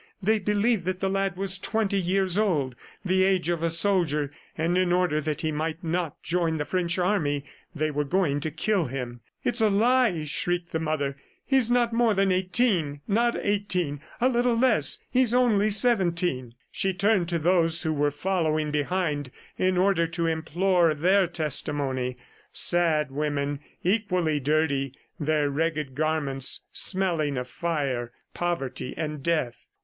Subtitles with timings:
[0.19, 4.75] They believed that the lad was twenty years old, the age of a soldier, and
[4.75, 8.85] in order that he might not join the French army, they were going to kill
[8.85, 9.19] him.
[9.43, 11.17] "It's a lie!" shrieked the mother.
[11.45, 13.01] "He is not more than eighteen...
[13.07, 14.01] not eighteen...
[14.19, 19.29] a little less he's only seventeen." She turned to those who were following behind,
[19.59, 22.17] in order to implore their testimony
[22.51, 29.67] sad women, equally dirty, their ragged garments smelling of fire, poverty and death.